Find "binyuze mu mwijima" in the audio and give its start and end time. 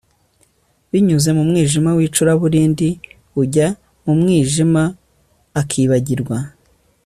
0.91-1.89